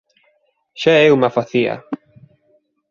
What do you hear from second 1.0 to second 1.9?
eu me afacía.